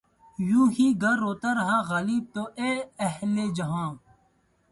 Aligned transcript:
یوں 0.39 0.67
ہی 0.75 0.87
گر 1.01 1.15
روتا 1.23 1.49
رہا 1.57 1.77
غالب! 1.89 2.23
تو 2.33 2.43
اے 2.59 2.71
اہلِ 3.05 3.35
جہاں 3.57 3.89